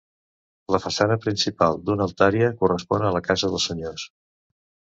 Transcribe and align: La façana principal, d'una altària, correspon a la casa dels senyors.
La 0.75 0.79
façana 0.85 1.17
principal, 1.25 1.77
d'una 1.91 2.07
altària, 2.11 2.49
correspon 2.63 3.07
a 3.11 3.15
la 3.19 3.25
casa 3.29 3.53
dels 3.55 3.69
senyors. 3.73 4.11